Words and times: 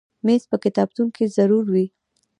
مېز 0.25 0.43
په 0.51 0.57
کتابتون 0.63 1.07
کې 1.15 1.25
ضرور 1.37 1.65
وي. 1.73 1.85